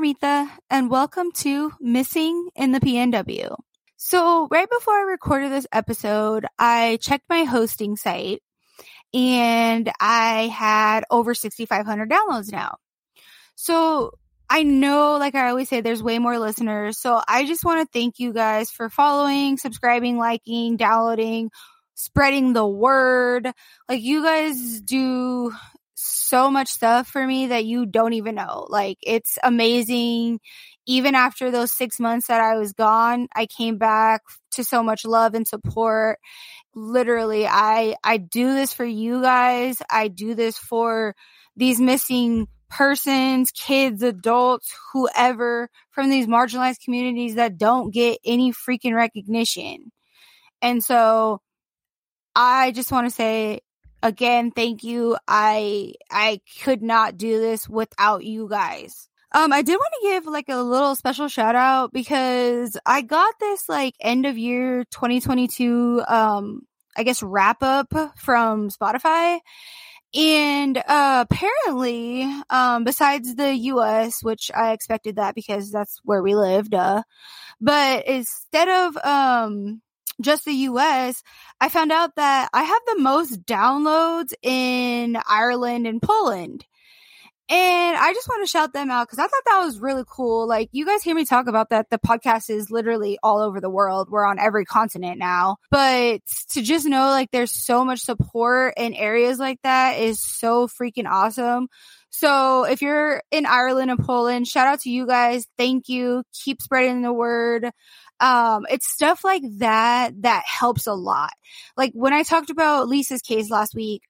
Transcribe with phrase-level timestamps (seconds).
[0.00, 3.54] Carmita and welcome to Missing in the PNW.
[3.98, 8.42] So right before I recorded this episode, I checked my hosting site
[9.12, 12.76] and I had over 6,500 downloads now.
[13.56, 14.12] So
[14.48, 16.96] I know, like I always say, there's way more listeners.
[16.96, 21.50] So I just want to thank you guys for following, subscribing, liking, downloading,
[21.94, 23.52] spreading the word.
[23.86, 25.52] Like you guys do
[26.02, 28.66] so much stuff for me that you don't even know.
[28.68, 30.40] Like it's amazing.
[30.86, 35.04] Even after those six months that I was gone, I came back to so much
[35.04, 36.18] love and support.
[36.74, 39.78] Literally, I, I do this for you guys.
[39.90, 41.14] I do this for
[41.56, 48.94] these missing persons, kids, adults, whoever from these marginalized communities that don't get any freaking
[48.94, 49.92] recognition.
[50.62, 51.40] And so
[52.34, 53.60] I just want to say
[54.02, 55.16] again, thank you.
[55.28, 59.08] I I could not do this without you guys.
[59.32, 63.34] Um, I did want to give like a little special shout out because I got
[63.38, 66.62] this like end of year 2022, um,
[66.96, 69.38] I guess wrap up from Spotify.
[70.12, 76.34] And, uh, apparently, um, besides the US, which I expected that because that's where we
[76.34, 77.04] lived, uh,
[77.60, 79.82] but instead of, um,
[80.20, 81.22] just the US,
[81.60, 86.64] I found out that I have the most downloads in Ireland and Poland.
[87.52, 90.46] And I just want to shout them out because I thought that was really cool.
[90.46, 91.90] Like, you guys hear me talk about that.
[91.90, 94.08] The podcast is literally all over the world.
[94.08, 95.56] We're on every continent now.
[95.68, 96.20] But
[96.50, 101.10] to just know, like, there's so much support in areas like that is so freaking
[101.10, 101.66] awesome.
[102.10, 105.44] So if you're in Ireland and Poland, shout out to you guys.
[105.58, 106.22] Thank you.
[106.44, 107.70] Keep spreading the word.
[108.20, 111.32] Um, it's stuff like that that helps a lot.
[111.76, 114.02] Like when I talked about Lisa's case last week,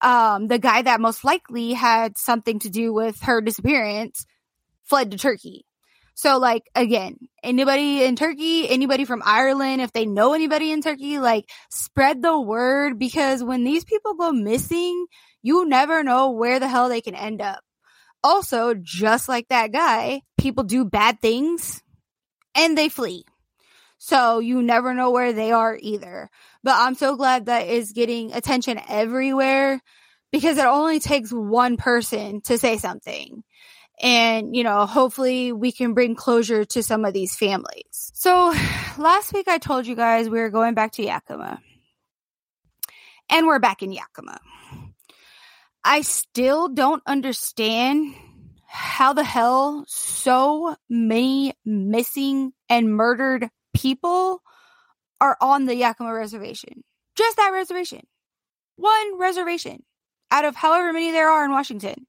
[0.00, 4.26] um, the guy that most likely had something to do with her disappearance
[4.84, 5.64] fled to Turkey.
[6.14, 11.18] So like again, anybody in Turkey, anybody from Ireland, if they know anybody in Turkey,
[11.18, 15.06] like spread the word because when these people go missing,
[15.42, 17.60] you never know where the hell they can end up.
[18.24, 21.82] Also, just like that guy, people do bad things
[22.56, 23.24] and they flee.
[24.06, 26.30] So you never know where they are either.
[26.62, 29.82] But I'm so glad that is getting attention everywhere
[30.30, 33.42] because it only takes one person to say something.
[34.00, 38.12] And, you know, hopefully we can bring closure to some of these families.
[38.14, 38.54] So
[38.96, 41.60] last week I told you guys we were going back to Yakima.
[43.28, 44.38] And we're back in Yakima.
[45.82, 48.14] I still don't understand
[48.68, 54.42] how the hell so many missing and murdered people
[55.20, 56.82] are on the Yakima reservation.
[57.16, 58.06] Just that reservation.
[58.76, 59.82] One reservation
[60.30, 62.06] out of however many there are in Washington.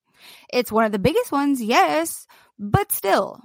[0.52, 2.26] It's one of the biggest ones, yes,
[2.58, 3.40] but still.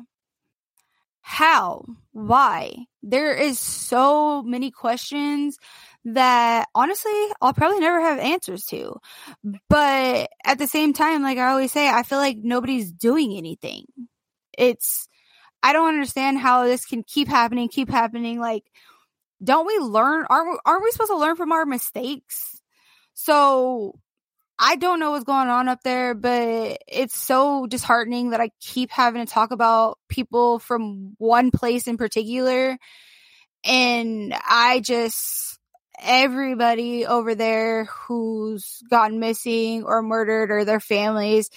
[1.21, 1.85] How?
[2.13, 2.87] Why?
[3.03, 5.57] There is so many questions
[6.05, 8.97] that honestly I'll probably never have answers to.
[9.69, 13.85] But at the same time, like I always say, I feel like nobody's doing anything.
[14.59, 15.09] It's
[15.63, 18.41] I don't understand how this can keep happening, keep happening.
[18.41, 18.65] Like,
[19.43, 20.27] don't we learn?
[20.29, 22.61] Aren't we, aren't we supposed to learn from our mistakes?
[23.15, 23.99] So
[24.59, 28.91] I don't know what's going on up there, but it's so disheartening that I keep
[28.91, 32.79] having to talk about people from one place in particular.
[33.65, 35.59] And I just,
[36.01, 41.51] everybody over there who's gotten missing or murdered or their families,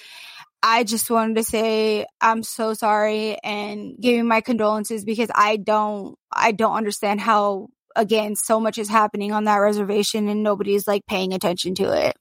[0.68, 6.18] I just wanted to say I'm so sorry and giving my condolences because I don't
[6.34, 11.06] I don't understand how again so much is happening on that reservation and nobody's like
[11.06, 12.18] paying attention to it.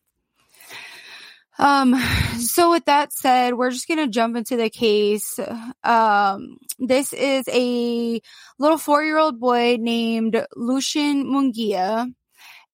[1.59, 1.95] Um
[2.39, 5.41] so with that said, we're just going to jump into the case.
[5.83, 8.21] Um this is a
[8.59, 12.13] little 4-year-old boy named Lucian Munguia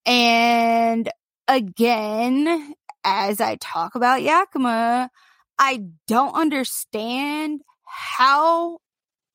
[0.05, 1.09] and
[1.47, 2.75] again
[3.05, 5.11] as I talk about Yakima,
[5.61, 8.79] I don't understand how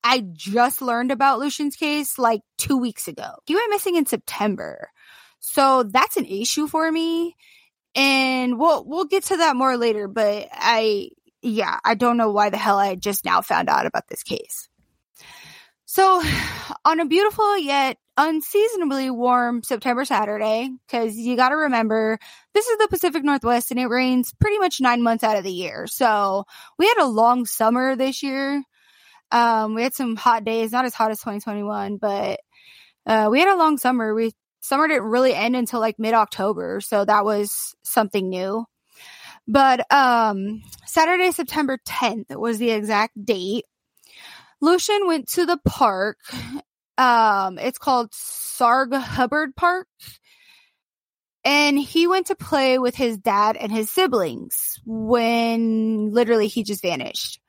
[0.04, 3.30] I just learned about Lucian's case like two weeks ago.
[3.46, 4.90] He went missing in September.
[5.40, 7.36] So that's an issue for me.
[7.94, 11.10] And we'll, we'll get to that more later, but I,
[11.44, 14.68] yeah, I don't know why the hell I just now found out about this case.
[15.86, 16.24] So
[16.86, 22.18] on a beautiful yet unseasonably warm September Saturday, because you got to remember
[22.54, 25.52] this is the Pacific Northwest and it rains pretty much nine months out of the
[25.52, 25.88] year.
[25.88, 26.46] So
[26.78, 28.64] we had a long summer this year.
[29.32, 32.40] Um, we had some hot days, not as hot as 2021, but
[33.06, 34.14] uh, we had a long summer.
[34.14, 38.66] We summer didn't really end until like mid October, so that was something new.
[39.48, 43.66] But um Saturday, September 10th was the exact date.
[44.62, 46.18] Lucian went to the park.
[46.98, 49.88] Um it's called Sarg Hubbard Park.
[51.44, 56.82] And he went to play with his dad and his siblings when literally he just
[56.82, 57.40] vanished.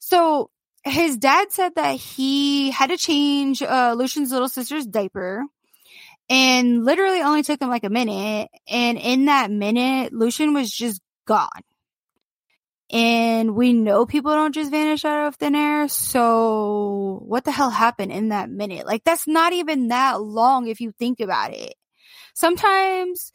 [0.00, 0.50] So
[0.84, 5.44] his dad said that he had to change uh, Lucian's little sister's diaper
[6.28, 8.48] and literally only took him like a minute.
[8.68, 11.48] And in that minute, Lucian was just gone.
[12.92, 15.88] And we know people don't just vanish out of thin air.
[15.88, 18.86] So what the hell happened in that minute?
[18.86, 21.74] Like that's not even that long if you think about it.
[22.34, 23.32] Sometimes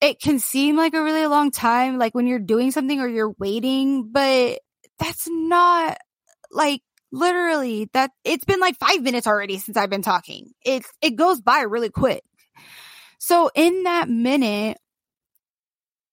[0.00, 3.34] it can seem like a really long time, like when you're doing something or you're
[3.38, 4.60] waiting, but
[4.98, 5.98] that's not
[6.52, 6.82] like
[7.12, 10.52] literally that it's been like five minutes already since I've been talking.
[10.64, 12.22] It it goes by really quick.
[13.18, 14.78] So in that minute,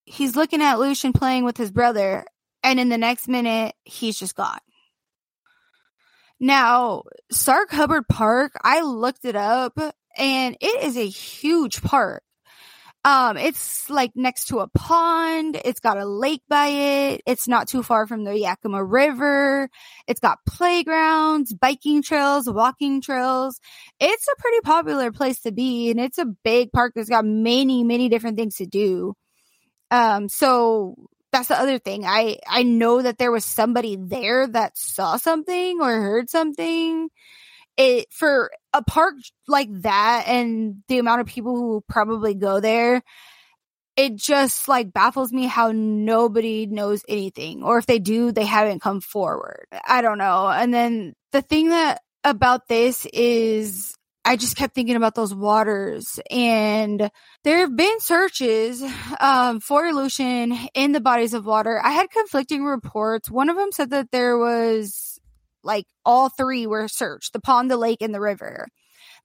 [0.06, 2.26] he's looking at Lucian playing with his brother,
[2.68, 4.60] and in the next minute, he's just gone.
[6.38, 9.80] Now, Sarg Hubbard Park, I looked it up
[10.18, 12.24] and it is a huge park.
[13.06, 15.62] Um, it's like next to a pond.
[15.64, 17.22] It's got a lake by it.
[17.26, 19.70] It's not too far from the Yakima River.
[20.06, 23.62] It's got playgrounds, biking trails, walking trails.
[24.02, 27.86] It's a pretty popular place to be and it's a big park that's got many,
[27.86, 29.14] many different things to do.
[29.90, 30.96] Um, so
[31.32, 32.06] that's the other thing.
[32.06, 37.10] I, I know that there was somebody there that saw something or heard something.
[37.78, 39.14] It for a park
[39.48, 43.04] like that and the amount of people who probably go there
[43.98, 48.82] it just like baffles me how nobody knows anything or if they do they haven't
[48.82, 49.66] come forward.
[49.86, 50.48] I don't know.
[50.48, 53.97] And then the thing that about this is
[54.28, 57.10] I just kept thinking about those waters and
[57.46, 58.84] there have been searches
[59.22, 61.80] um, for Lucian in the bodies of water.
[61.82, 63.32] I had conflicting reports.
[63.32, 65.18] One of them said that there was
[65.64, 68.68] like all three were searched the pond, the lake, and the river.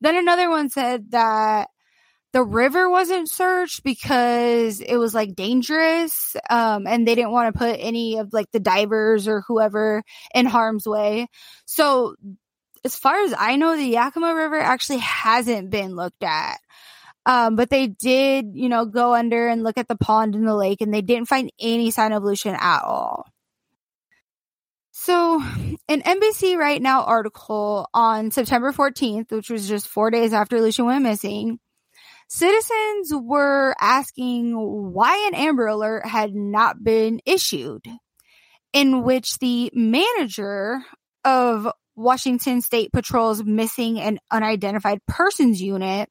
[0.01, 1.69] Then another one said that
[2.33, 7.59] the river wasn't searched because it was like dangerous um, and they didn't want to
[7.59, 10.03] put any of like the divers or whoever
[10.35, 11.27] in harm's way
[11.67, 12.15] so
[12.85, 16.59] as far as i know the yakima river actually hasn't been looked at.
[17.25, 20.57] Um, but they did you know go under and look at the pond and the
[20.57, 23.27] lake and they didn't find any sign of lucian at all.
[24.95, 25.43] So,
[25.89, 30.85] an NBC Right Now article on September 14th, which was just four days after Lucian
[30.85, 31.59] went missing,
[32.29, 37.87] citizens were asking why an Amber Alert had not been issued,
[38.75, 40.85] in which the manager
[41.25, 46.09] of Washington State Patrol's Missing and Unidentified Persons Unit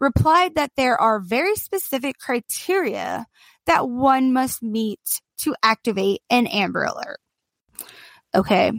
[0.00, 3.26] replied that there are very specific criteria
[3.66, 5.00] that one must meet
[5.38, 7.18] to activate an Amber Alert.
[8.34, 8.72] Okay.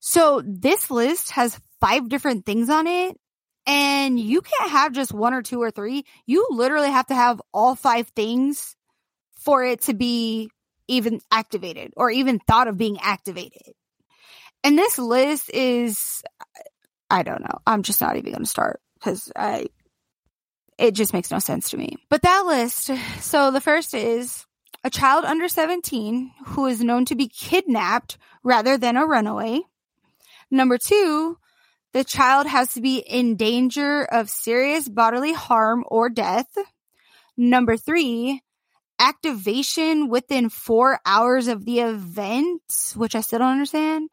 [0.00, 3.16] So this list has five different things on it
[3.66, 6.04] and you can't have just one or two or three.
[6.26, 8.74] You literally have to have all five things
[9.34, 10.50] for it to be
[10.88, 13.74] even activated or even thought of being activated.
[14.62, 16.22] And this list is,
[17.08, 17.58] I don't know.
[17.66, 19.66] I'm just not even going to start because I,
[20.78, 21.96] it just makes no sense to me.
[22.08, 22.90] But that list,
[23.20, 24.46] so the first is
[24.84, 29.60] a child under 17 who is known to be kidnapped rather than a runaway.
[30.50, 31.38] Number two,
[31.92, 36.48] the child has to be in danger of serious bodily harm or death.
[37.36, 38.42] Number three,
[39.00, 42.62] activation within four hours of the event,
[42.94, 44.10] which I still don't understand.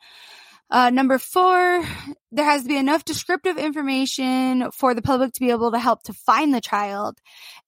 [0.70, 1.86] Uh, number four,
[2.32, 6.04] there has to be enough descriptive information for the public to be able to help
[6.04, 7.20] to find the child.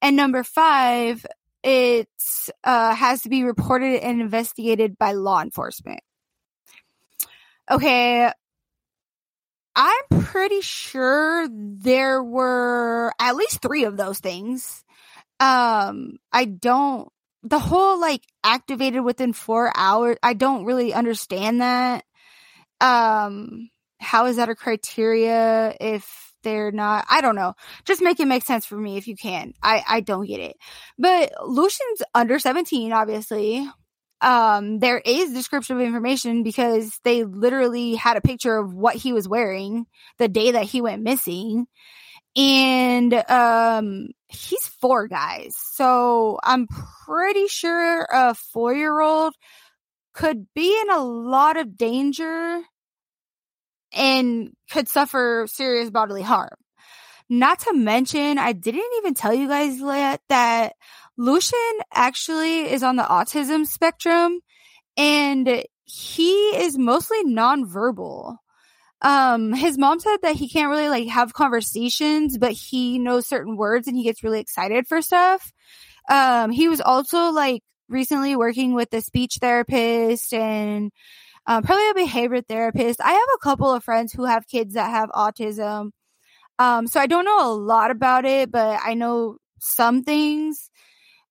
[0.02, 1.26] And number five,
[1.64, 2.10] it
[2.64, 6.02] uh, has to be reported and investigated by law enforcement.
[7.72, 8.30] Okay,
[9.76, 14.84] I'm pretty sure there were at least three of those things.
[15.40, 17.10] Um, I don't,
[17.44, 22.04] the whole like activated within four hours, I don't really understand that.
[22.82, 23.70] Um,
[24.00, 27.54] how is that a criteria if they're not i don't know.
[27.86, 29.54] Just make it make sense for me if you can.
[29.62, 30.58] I i don't get it.
[30.98, 33.70] But lucian's under 17 obviously.
[34.22, 39.28] Um there is descriptive information because they literally had a picture of what he was
[39.28, 39.86] wearing
[40.18, 41.68] the day that he went missing
[42.40, 46.68] and um he's four guys so i'm
[47.06, 49.34] pretty sure a four year old
[50.14, 52.62] could be in a lot of danger
[53.94, 56.56] and could suffer serious bodily harm.
[57.30, 60.74] Not to mention, I didn't even tell you guys yet that
[61.18, 61.60] Lucian
[61.94, 64.40] actually is on the autism spectrum
[64.98, 68.38] and he is mostly nonverbal.
[69.02, 73.56] Um, his mom said that he can't really like have conversations, but he knows certain
[73.56, 75.52] words and he gets really excited for stuff.
[76.10, 80.92] Um, he was also like recently working with a speech therapist and
[81.48, 83.00] um, probably a behavior therapist.
[83.02, 85.92] I have a couple of friends who have kids that have autism.
[86.58, 90.70] Um, so I don't know a lot about it, but I know some things.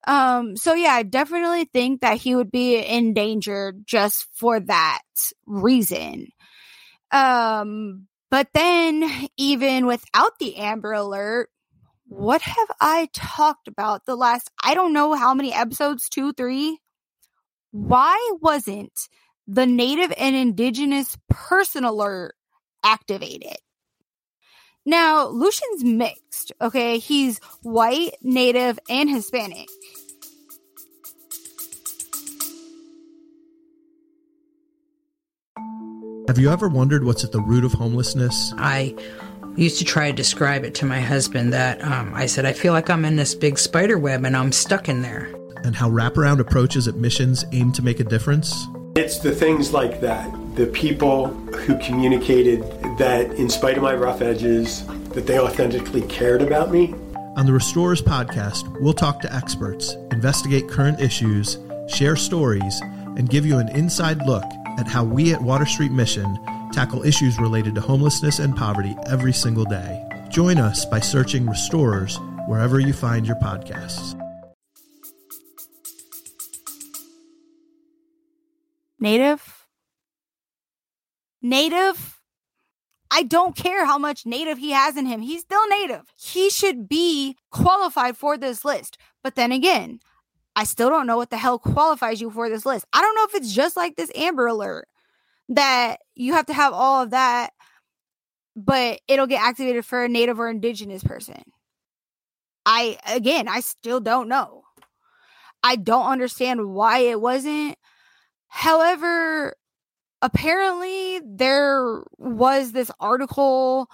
[0.07, 5.03] Um, so yeah, I definitely think that he would be in danger just for that
[5.47, 6.29] reason.
[7.11, 11.49] Um, but then even without the Amber Alert,
[12.07, 16.79] what have I talked about the last, I don't know how many episodes, two, three?
[17.71, 19.09] Why wasn't
[19.47, 22.35] the Native and Indigenous Person Alert
[22.83, 23.57] activated?
[24.87, 26.99] Now, Lucian's mixed, okay?
[26.99, 29.69] He's white, native, and Hispanic.
[36.29, 38.53] Have you ever wondered what's at the root of homelessness?
[38.59, 38.95] I
[39.57, 42.75] used to try to describe it to my husband that um, I said, I feel
[42.75, 45.35] like I'm in this big spider web and I'm stuck in there.
[45.65, 48.55] And how wraparound approaches at missions aim to make a difference?
[48.95, 52.61] It's the things like that the people who communicated
[52.99, 56.95] that in spite of my rough edges, that they authentically cared about me.
[57.37, 61.57] On the Restorers podcast, we'll talk to experts, investigate current issues,
[61.87, 62.83] share stories,
[63.17, 64.45] and give you an inside look
[64.79, 66.39] at how we at Water Street Mission
[66.73, 70.03] tackle issues related to homelessness and poverty every single day.
[70.31, 74.19] Join us by searching Restorers wherever you find your podcasts.
[78.99, 79.59] Native
[81.43, 82.21] native.
[83.11, 85.23] I don't care how much native he has in him.
[85.23, 86.13] He's still native.
[86.21, 88.99] He should be qualified for this list.
[89.23, 90.01] But then again,
[90.59, 92.85] I still don't know what the hell qualifies you for this list.
[92.93, 94.89] I don't know if it's just like this Amber Alert
[95.51, 97.53] that you have to have all of that,
[98.57, 101.41] but it'll get activated for a native or indigenous person.
[102.67, 104.65] I, again, I still don't know.
[105.63, 107.79] I don't understand why it wasn't.
[108.49, 109.55] However,
[110.23, 113.89] apparently there was this article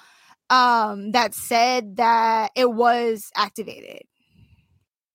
[0.49, 4.05] um that said that it was activated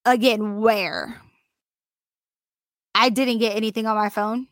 [0.05, 1.19] again where
[2.99, 4.47] i didn't get anything on my phone.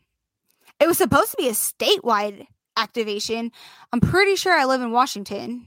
[0.80, 3.52] It was supposed to be a statewide activation.
[3.92, 5.66] I'm pretty sure i live in washington.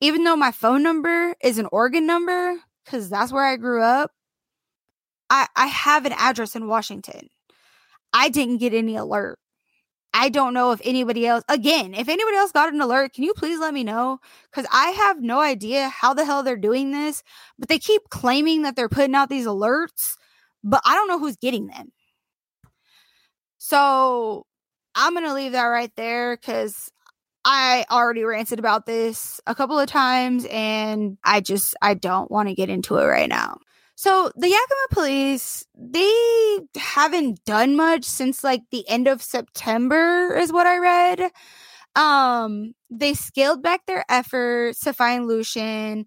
[0.00, 4.10] Even though my phone number is an oregon number because that's where i grew up
[5.30, 7.28] i i have an address in washington.
[8.12, 9.38] I didn't get any alert.
[10.16, 13.34] I don't know if anybody else, again, if anybody else got an alert, can you
[13.34, 14.20] please let me know?
[14.48, 17.24] Because I have no idea how the hell they're doing this,
[17.58, 20.14] but they keep claiming that they're putting out these alerts,
[20.62, 21.90] but I don't know who's getting them.
[23.66, 24.44] So
[24.94, 26.90] I'm going to leave that right there because
[27.46, 32.50] I already ranted about this a couple of times and I just, I don't want
[32.50, 33.56] to get into it right now.
[33.96, 40.52] So the Yakima police, they haven't done much since like the end of September is
[40.52, 41.30] what I read.
[41.96, 46.04] Um, they scaled back their efforts to find Lucian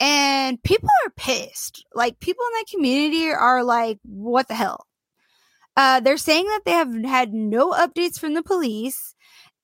[0.00, 1.84] and people are pissed.
[1.94, 4.85] Like people in that community are like, what the hell?
[5.76, 9.14] Uh, they're saying that they have had no updates from the police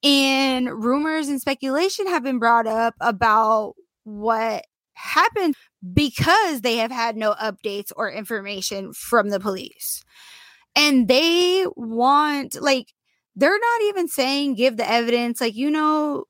[0.03, 4.65] and rumors and speculation have been brought up about what
[4.95, 5.55] happened
[5.95, 10.03] because they have had no updates or information from the police.
[10.75, 12.93] And they want, like,
[13.37, 15.41] they're not even saying give the evidence.
[15.41, 16.25] Like, you know,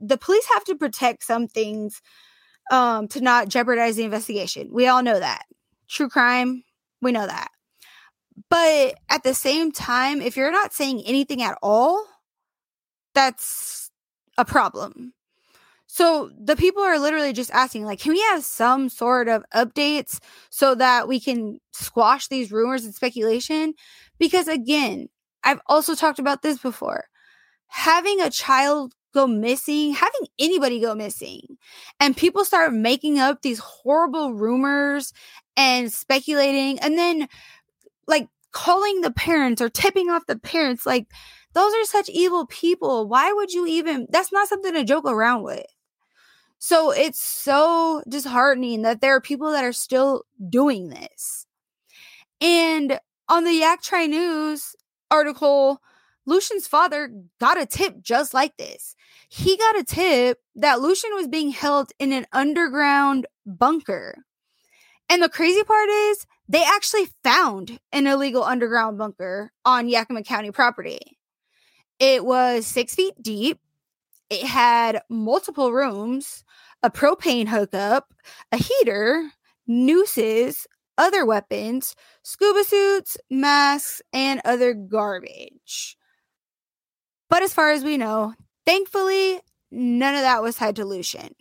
[0.00, 2.02] the police have to protect some things
[2.70, 4.68] um, to not jeopardize the investigation.
[4.72, 5.44] We all know that.
[5.88, 6.62] True crime,
[7.00, 7.48] we know that.
[8.54, 12.06] But at the same time, if you're not saying anything at all,
[13.12, 13.90] that's
[14.38, 15.12] a problem.
[15.88, 20.20] So the people are literally just asking, like, can we have some sort of updates
[20.50, 23.74] so that we can squash these rumors and speculation?
[24.20, 25.08] Because again,
[25.42, 27.06] I've also talked about this before.
[27.66, 31.40] Having a child go missing, having anybody go missing,
[31.98, 35.12] and people start making up these horrible rumors
[35.56, 37.26] and speculating, and then
[38.06, 41.08] like calling the parents or tipping off the parents, like,
[41.52, 43.06] those are such evil people.
[43.06, 44.06] Why would you even?
[44.10, 45.66] That's not something to joke around with.
[46.58, 51.46] So it's so disheartening that there are people that are still doing this.
[52.40, 54.74] And on the Yak News
[55.10, 55.82] article,
[56.26, 58.96] Lucian's father got a tip just like this.
[59.28, 64.24] He got a tip that Lucian was being held in an underground bunker.
[65.08, 70.50] And the crazy part is they actually found an illegal underground bunker on Yakima County
[70.50, 71.18] property.
[71.98, 73.60] It was six feet deep.
[74.30, 76.44] It had multiple rooms,
[76.82, 78.12] a propane hookup,
[78.52, 79.30] a heater,
[79.66, 80.66] nooses,
[80.98, 85.96] other weapons, scuba suits, masks, and other garbage.
[87.30, 88.34] But as far as we know,
[88.66, 91.34] thankfully, none of that was tied to Lucian.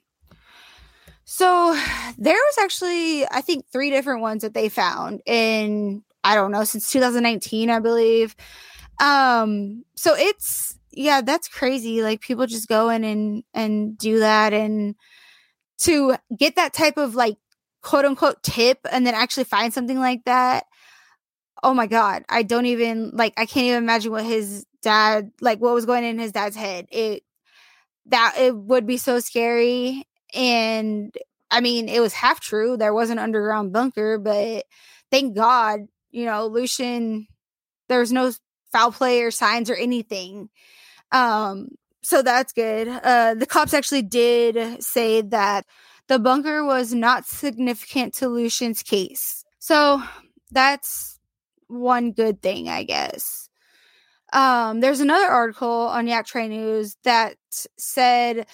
[1.26, 1.74] So
[2.18, 6.64] there was actually, I think, three different ones that they found in, I don't know,
[6.64, 8.36] since 2019, I believe.
[9.02, 12.04] Um, so it's yeah, that's crazy.
[12.04, 14.96] Like people just go in and and do that and
[15.80, 17.38] to get that type of like
[17.82, 20.66] quote unquote tip and then actually find something like that.
[21.64, 25.60] Oh my god, I don't even like I can't even imagine what his dad like
[25.60, 26.88] what was going in his dad's head.
[26.92, 27.24] It
[28.08, 31.16] that it would be so scary and
[31.52, 32.78] I mean, it was half true.
[32.78, 34.66] There was an underground bunker, but
[35.12, 37.28] thank God, you know, Lucian,
[37.90, 38.32] there was no
[38.72, 40.50] foul play or signs or anything.
[41.12, 41.70] Um,
[42.02, 42.88] so that's good.
[42.88, 45.66] Uh, the cops actually did say that
[46.08, 49.46] the bunker was not significant to Lucian's case.
[49.60, 50.02] So
[50.52, 51.20] that's
[51.68, 53.48] one good thing, I guess.
[54.34, 57.36] Um, there's another article on Yak Train News that
[57.78, 58.48] said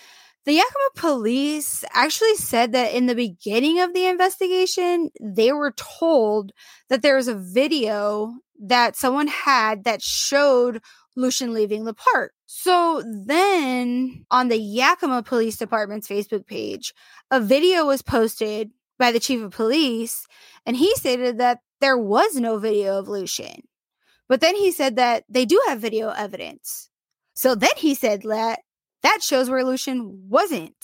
[0.50, 6.54] the Yakima police actually said that in the beginning of the investigation, they were told
[6.90, 10.82] that there was a video that someone had that showed
[11.16, 12.34] Lucian leaving the park.
[12.48, 16.96] So then on the Yakima Police Department's Facebook page,
[17.30, 20.26] a video was posted by the chief of police,
[20.66, 23.62] and he stated that there was no video of Lucian.
[24.28, 26.90] But then he said that they do have video evidence.
[27.36, 28.62] So then he said that
[29.04, 30.76] that shows where Lucian wasn't.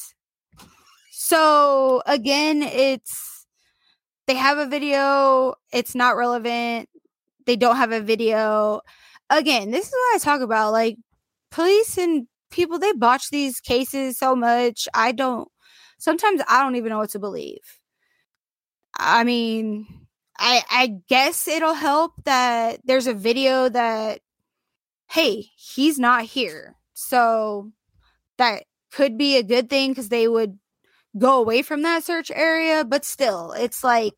[1.11, 3.45] So again, it's
[4.27, 6.89] they have a video, it's not relevant.
[7.45, 8.81] They don't have a video.
[9.29, 10.71] Again, this is what I talk about.
[10.71, 10.97] Like
[11.51, 14.87] police and people, they botch these cases so much.
[14.93, 15.47] I don't
[15.97, 17.79] sometimes I don't even know what to believe.
[18.97, 19.87] I mean,
[20.37, 24.21] I I guess it'll help that there's a video that
[25.09, 26.75] hey, he's not here.
[26.93, 27.71] So
[28.37, 30.57] that could be a good thing because they would
[31.17, 34.13] go away from that search area but still it's like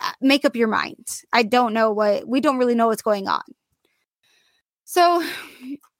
[0.00, 1.06] uh, make up your mind.
[1.32, 3.42] I don't know what we don't really know what's going on.
[4.84, 5.22] So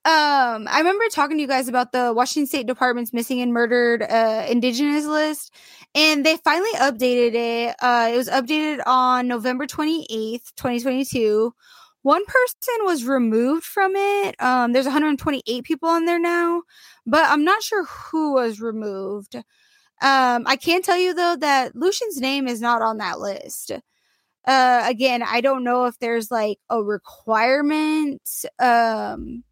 [0.06, 4.02] um i remember talking to you guys about the washington state department's missing and murdered
[4.02, 5.54] uh indigenous list
[5.94, 11.52] and they finally updated it uh it was updated on november 28th 2022
[12.02, 16.62] one person was removed from it um there's 128 people on there now
[17.06, 19.34] but I'm not sure who was removed.
[20.02, 23.72] Um, I can tell you though that Lucian's name is not on that list.
[24.46, 28.22] Uh, again, I don't know if there's like a requirement
[28.60, 29.44] um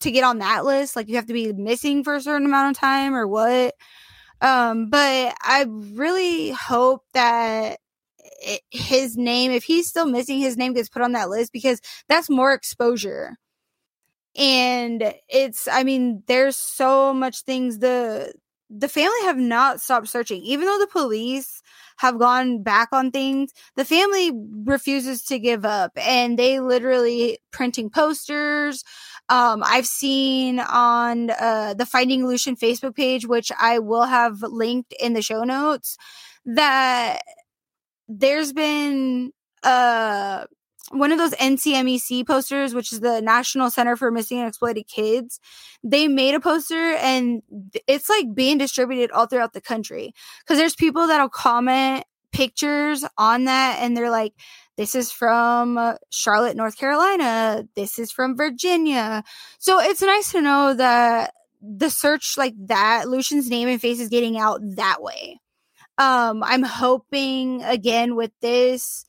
[0.00, 2.76] to get on that list, like you have to be missing for a certain amount
[2.76, 3.74] of time or what.
[4.40, 7.78] Um, but I really hope that
[8.42, 11.80] it, his name, if he's still missing, his name gets put on that list because
[12.08, 13.36] that's more exposure.
[14.36, 18.32] And it's i mean there's so much things the
[18.70, 20.40] the family have not stopped searching.
[20.42, 21.60] Even though the police
[21.98, 24.32] have gone back on things the family
[24.64, 28.82] refuses to give up and they literally printing posters.
[29.28, 34.92] Um, i've seen on uh, the finding lucian facebook page which i will have linked
[35.00, 35.96] in the show notes
[36.44, 37.22] that
[38.18, 40.44] there's been uh
[40.90, 45.40] one of those NCMEC posters, which is the National Center for Missing and Exploited Kids,
[45.82, 47.42] they made a poster and
[47.86, 50.12] it's like being distributed all throughout the country.
[50.40, 54.34] Because there's people that'll comment pictures on that and they're like,
[54.76, 57.64] this is from Charlotte, North Carolina.
[57.74, 59.22] This is from Virginia.
[59.58, 64.08] So it's nice to know that the search like that, Lucian's name and face is
[64.08, 65.38] getting out that way.
[65.98, 69.04] Um, I'm hoping again with this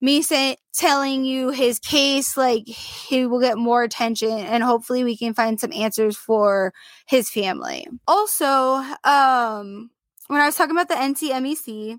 [0.00, 5.16] me say, telling you his case, like he will get more attention and hopefully we
[5.16, 6.72] can find some answers for
[7.06, 7.86] his family.
[8.06, 8.46] Also,
[9.04, 9.90] um,
[10.28, 11.98] when I was talking about the NCMEC,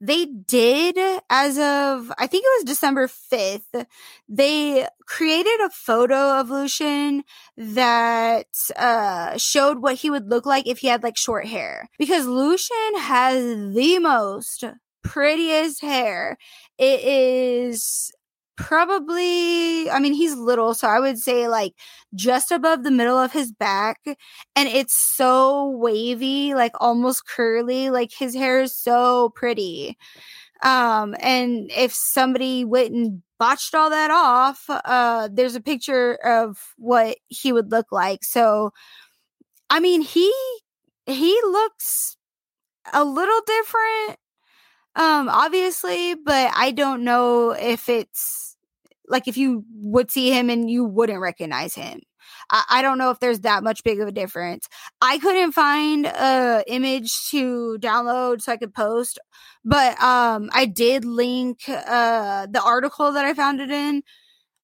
[0.00, 0.98] they did
[1.30, 3.86] as of I think it was December 5th,
[4.28, 7.24] they created a photo of Lucian
[7.56, 11.88] that uh showed what he would look like if he had like short hair.
[11.98, 13.42] Because Lucian has
[13.74, 14.64] the most
[15.02, 16.36] prettiest hair.
[16.78, 18.12] It is
[18.56, 21.74] probably i mean he's little so i would say like
[22.14, 28.10] just above the middle of his back and it's so wavy like almost curly like
[28.12, 29.96] his hair is so pretty
[30.62, 36.58] Um, and if somebody went and botched all that off, uh, there's a picture of
[36.78, 38.24] what he would look like.
[38.24, 38.72] So,
[39.70, 40.32] I mean, he
[41.06, 42.16] he looks
[42.92, 44.18] a little different,
[44.96, 48.56] um, obviously, but I don't know if it's
[49.08, 52.00] like if you would see him and you wouldn't recognize him.
[52.50, 54.68] I, I don't know if there's that much big of a difference.
[55.00, 59.18] I couldn't find a image to download so I could post,
[59.64, 64.02] but um, I did link uh the article that I found it in.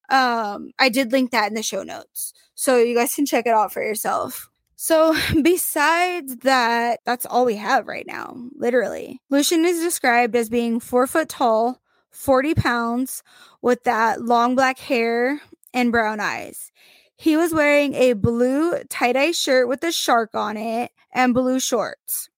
[0.09, 3.53] Um, I did link that in the show notes, so you guys can check it
[3.53, 4.49] out for yourself.
[4.83, 9.21] So, besides that, that's all we have right now, literally.
[9.29, 11.79] Lucian is described as being four foot tall,
[12.11, 13.23] 40 pounds,
[13.61, 15.39] with that long black hair
[15.73, 16.69] and brown eyes.
[17.15, 21.61] He was wearing a blue tie dye shirt with a shark on it and blue
[21.61, 22.29] shorts.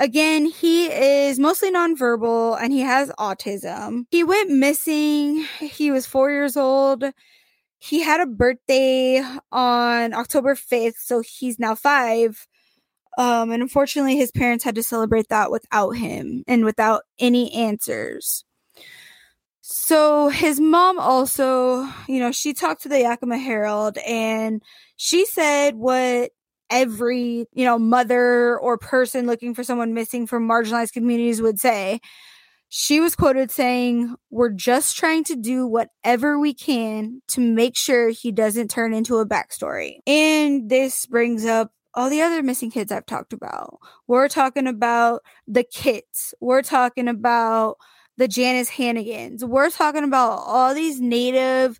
[0.00, 4.06] Again, he is mostly nonverbal and he has autism.
[4.10, 5.46] He went missing.
[5.60, 7.04] He was four years old.
[7.82, 12.46] He had a birthday on October 5th, so he's now five.
[13.18, 18.44] Um, and unfortunately, his parents had to celebrate that without him and without any answers.
[19.62, 24.62] So his mom also, you know, she talked to the Yakima Herald and
[24.96, 26.30] she said what
[26.70, 31.98] every, you know, mother or person looking for someone missing from marginalized communities would say.
[32.74, 38.08] She was quoted saying, We're just trying to do whatever we can to make sure
[38.08, 39.98] he doesn't turn into a backstory.
[40.06, 43.78] And this brings up all the other missing kids I've talked about.
[44.06, 46.32] We're talking about the kits.
[46.40, 47.76] We're talking about
[48.16, 49.42] the Janice Hannigans.
[49.44, 51.78] We're talking about all these Native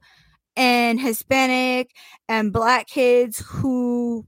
[0.57, 1.90] and Hispanic
[2.28, 4.26] and Black kids who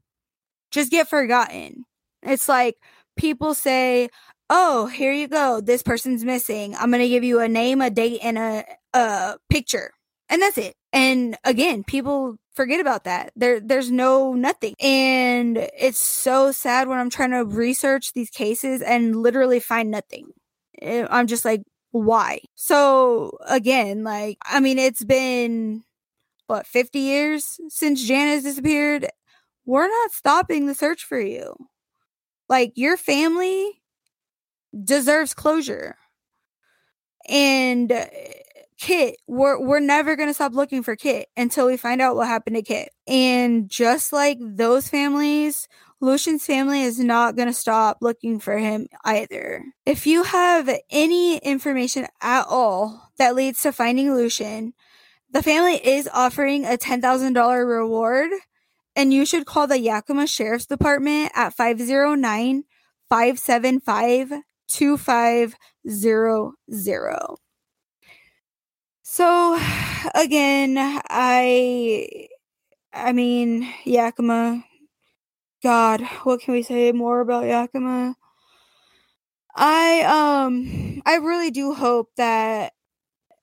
[0.70, 1.84] just get forgotten.
[2.22, 2.76] It's like
[3.16, 4.08] people say,
[4.50, 5.60] "Oh, here you go.
[5.60, 6.74] This person's missing.
[6.76, 9.92] I'm going to give you a name, a date, and a a picture."
[10.28, 10.74] And that's it.
[10.92, 13.32] And again, people forget about that.
[13.36, 14.74] There there's no nothing.
[14.80, 20.28] And it's so sad when I'm trying to research these cases and literally find nothing.
[20.82, 22.40] Eh, I'm just like, why?
[22.56, 25.84] So again, like, I mean, it's been
[26.46, 29.08] what, 50 years since Janice disappeared?
[29.66, 31.54] We're not stopping the search for you.
[32.48, 33.82] Like, your family
[34.82, 35.96] deserves closure.
[37.28, 38.06] And uh,
[38.78, 42.56] Kit, we're we're never gonna stop looking for Kit until we find out what happened
[42.56, 42.90] to Kit.
[43.06, 45.68] And just like those families,
[46.00, 49.64] Lucian's family is not to stop looking for him either.
[49.86, 54.74] If you have any information at all that leads to finding Lucian,
[55.30, 58.30] the family is offering a $10,000 reward,
[58.94, 62.64] and you should call the Yakima Sheriff's Department at 509
[63.08, 64.32] 575
[64.74, 67.36] 2500.
[69.02, 69.58] So,
[70.14, 72.28] again, I.
[72.96, 74.64] I mean, Yakima,
[75.64, 78.14] God, what can we say more about Yakima?
[79.56, 82.72] I um I really do hope that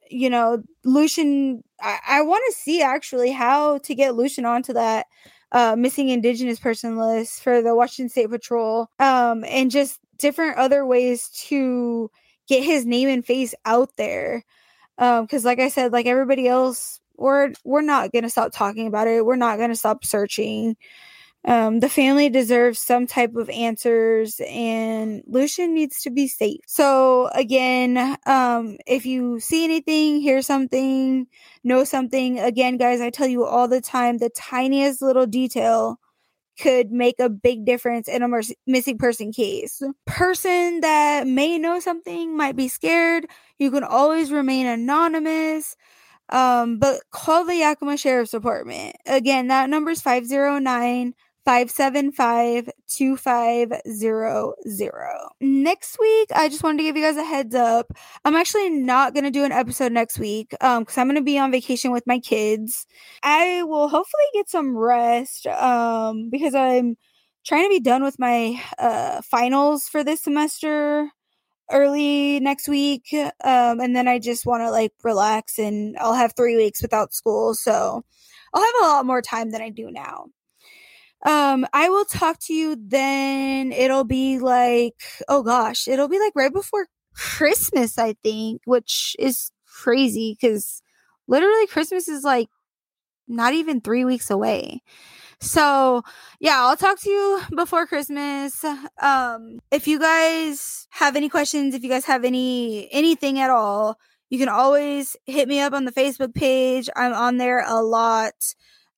[0.09, 5.05] you know Lucian I, I want to see actually how to get Lucian onto that
[5.53, 10.85] uh missing indigenous person list for the Washington State Patrol um and just different other
[10.85, 12.11] ways to
[12.47, 14.43] get his name and face out there.
[14.97, 19.07] Um cuz like I said like everybody else we're we're not to stop talking about
[19.07, 19.25] it.
[19.25, 20.75] We're not to stop searching.
[21.43, 26.59] Um, the family deserves some type of answers, and Lucian needs to be safe.
[26.67, 31.25] So, again, um, if you see anything, hear something,
[31.63, 35.99] know something, again, guys, I tell you all the time the tiniest little detail
[36.61, 39.81] could make a big difference in a missing person case.
[40.05, 43.25] Person that may know something might be scared.
[43.57, 45.75] You can always remain anonymous.
[46.29, 48.95] Um, but call the Yakima Sheriff's Department.
[49.05, 51.13] Again, that number is 509
[51.45, 55.29] 575 2500.
[55.41, 57.91] Next week, I just wanted to give you guys a heads up.
[58.23, 61.21] I'm actually not going to do an episode next week um cuz I'm going to
[61.23, 62.85] be on vacation with my kids.
[63.23, 66.95] I will hopefully get some rest um because I'm
[67.45, 71.09] trying to be done with my uh finals for this semester
[71.71, 76.33] early next week um and then I just want to like relax and I'll have
[76.35, 78.03] 3 weeks without school so
[78.53, 80.25] I'll have a lot more time than I do now.
[81.23, 83.71] Um, I will talk to you then.
[83.71, 89.51] It'll be like, oh gosh, it'll be like right before Christmas, I think, which is
[89.67, 90.81] crazy because
[91.27, 92.49] literally Christmas is like
[93.27, 94.81] not even three weeks away.
[95.39, 96.03] So,
[96.39, 98.63] yeah, I'll talk to you before Christmas.
[99.01, 103.97] Um, if you guys have any questions, if you guys have any anything at all,
[104.29, 106.89] you can always hit me up on the Facebook page.
[106.95, 108.33] I'm on there a lot.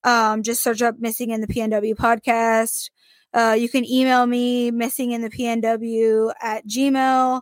[0.03, 2.89] Um, just search up Missing in the PNW podcast.
[3.33, 7.41] Uh, you can email me missing in the PNW at Gmail.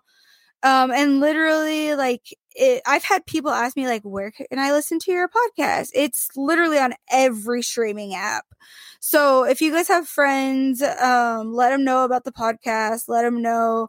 [0.64, 2.22] Um, and literally, like,
[2.56, 5.90] it, I've had people ask me, like, where can I listen to your podcast?
[5.94, 8.46] It's literally on every streaming app.
[9.00, 13.06] So if you guys have friends, um, let them know about the podcast.
[13.08, 13.88] Let them know,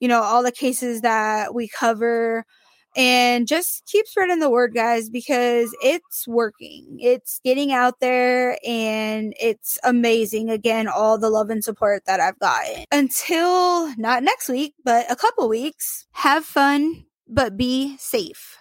[0.00, 2.44] you know, all the cases that we cover
[2.96, 6.98] and just keep spreading the word guys because it's working.
[7.00, 12.38] It's getting out there and it's amazing again all the love and support that i've
[12.38, 12.84] gotten.
[12.90, 18.56] Until not next week but a couple weeks have fun but be safe